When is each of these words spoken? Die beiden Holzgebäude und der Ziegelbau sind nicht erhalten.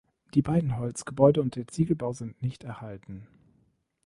Die 0.33 0.41
beiden 0.41 0.77
Holzgebäude 0.77 1.43
und 1.43 1.55
der 1.55 1.67
Ziegelbau 1.67 2.11
sind 2.13 2.41
nicht 2.41 2.63
erhalten. 2.63 3.27